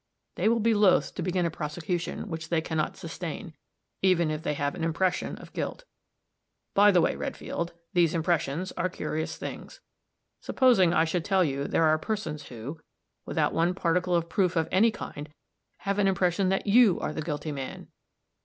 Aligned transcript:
They 0.33 0.49
will 0.49 0.59
be 0.59 0.73
loth 0.73 1.13
to 1.13 1.21
begin 1.21 1.45
a 1.45 1.51
prosecution 1.51 2.27
which 2.27 2.49
they 2.49 2.59
can 2.59 2.75
not 2.75 2.97
sustain, 2.97 3.53
even 4.01 4.31
if 4.31 4.41
they 4.41 4.55
have 4.55 4.73
an 4.73 4.83
impression 4.83 5.35
of 5.37 5.53
guilt. 5.53 5.83
By 6.73 6.89
the 6.89 7.01
way, 7.01 7.15
Redfield, 7.15 7.73
these 7.93 8.15
impressions 8.15 8.71
are 8.71 8.89
curious 8.89 9.37
things! 9.37 9.79
Supposing 10.39 10.91
I 10.91 11.05
should 11.05 11.23
tell 11.23 11.43
you 11.43 11.67
there 11.67 11.83
are 11.85 11.99
persons 11.99 12.47
who, 12.47 12.81
without 13.27 13.53
one 13.53 13.75
particle 13.75 14.15
of 14.15 14.27
proof 14.27 14.55
of 14.55 14.67
any 14.71 14.89
kind, 14.89 15.29
have 15.81 15.99
an 15.99 16.07
impression 16.07 16.49
that 16.49 16.65
you 16.65 16.99
are 16.99 17.13
the 17.13 17.21
guilty 17.21 17.51
man." 17.51 17.87